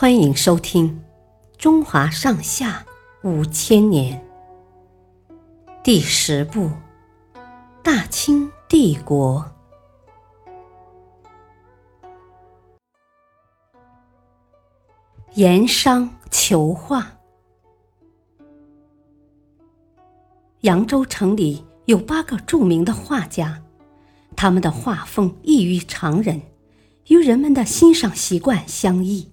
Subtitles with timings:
[0.00, 0.88] 欢迎收听
[1.58, 2.86] 《中华上下
[3.22, 4.18] 五千年》
[5.84, 6.68] 第十部
[7.82, 9.44] 《大清帝国》。
[15.34, 17.06] 盐商求画。
[20.62, 23.62] 扬州城里有八个著名的画家，
[24.34, 26.40] 他们的画风异于常人，
[27.08, 29.30] 与人们的欣赏习惯相异。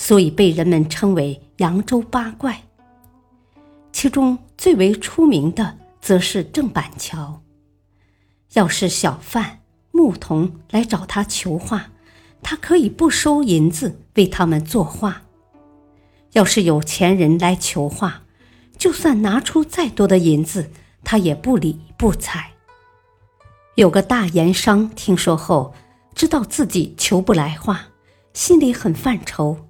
[0.00, 2.62] 所以被人们称为扬州八怪。
[3.90, 7.42] 其中最为出名的，则是郑板桥。
[8.52, 9.58] 要是小贩、
[9.90, 11.90] 牧童来找他求画，
[12.44, 15.22] 他可以不收银子为他们作画；
[16.30, 18.22] 要是有钱人来求画，
[18.78, 20.70] 就算拿出再多的银子，
[21.02, 22.52] 他也不理不睬。
[23.74, 25.74] 有个大盐商听说后，
[26.14, 27.88] 知道自己求不来画，
[28.32, 29.67] 心里很犯愁。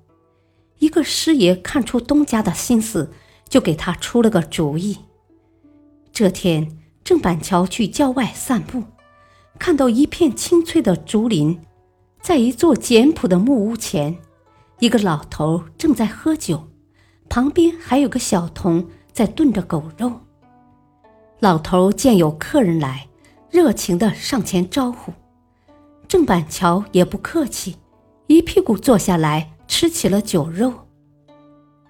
[0.79, 3.11] 一个师爷看出东家的心思，
[3.49, 4.99] 就给他出了个主意。
[6.13, 8.85] 这天，郑板桥去郊外散步，
[9.59, 11.61] 看到一片青翠的竹林，
[12.21, 14.19] 在一座简朴的木屋前，
[14.79, 16.69] 一个老头正在喝酒，
[17.29, 20.21] 旁边还有个小童在炖着狗肉。
[21.41, 23.09] 老头见有客人来，
[23.51, 25.13] 热情地上前招呼，
[26.07, 27.77] 郑板桥也不客气，
[28.27, 29.53] 一屁股坐下来。
[29.69, 30.73] 吃起了酒肉，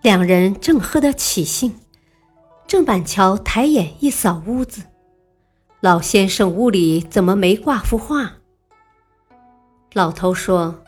[0.02, 1.74] 两人正喝得起兴。
[2.66, 4.82] 郑板桥抬眼一扫屋子，
[5.80, 8.32] 老先生屋里怎么没挂幅画？
[9.94, 10.82] 老头说：“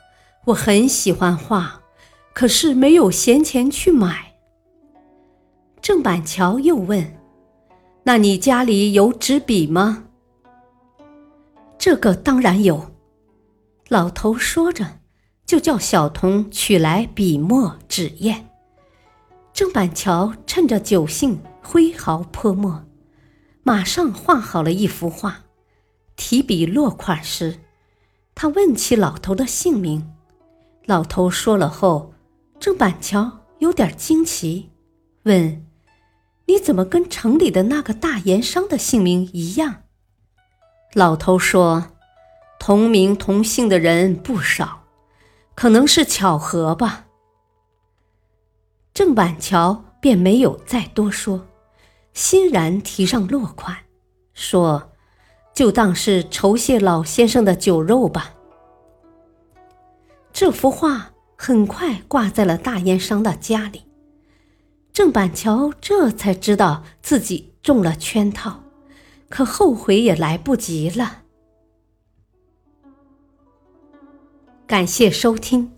[0.46, 1.80] 我很喜欢画，
[2.34, 4.34] 可是没有闲钱去买。”
[5.80, 7.16] 郑板桥又问
[8.04, 10.04] ：“那你家里有纸笔吗？”
[11.78, 12.90] 这个当然有。
[13.88, 15.00] 老头说着。
[15.50, 18.50] 就叫小童取来笔墨纸砚。
[19.52, 22.84] 郑板桥趁着酒兴挥毫泼墨，
[23.64, 25.46] 马上画好了一幅画。
[26.14, 27.58] 提笔落款时，
[28.32, 30.12] 他问起老头的姓名。
[30.86, 32.14] 老头说了后，
[32.60, 34.70] 郑板桥有点惊奇，
[35.24, 35.66] 问
[36.46, 39.82] ：“你怎么跟城里的那个大盐商的姓名一样？”
[40.94, 41.86] 老头说
[42.60, 44.76] ：“同名同姓的人不少。”
[45.54, 47.06] 可能是巧合吧。
[48.94, 51.46] 郑板桥便没有再多说，
[52.12, 53.76] 欣然提上落款，
[54.34, 54.92] 说
[55.54, 58.34] ：“就当是酬谢老先生的酒肉吧。”
[60.32, 63.82] 这幅画很快挂在了大烟商的家里。
[64.92, 68.64] 郑板桥这才知道自己中了圈套，
[69.28, 71.19] 可后悔也来不及了。
[74.70, 75.72] 感谢收听，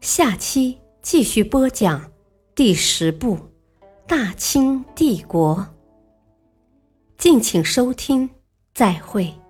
[0.00, 2.10] 下期继续播讲
[2.54, 3.36] 第十部
[4.08, 5.56] 《大清帝国》。
[7.18, 8.30] 敬请收听，
[8.72, 9.43] 再会。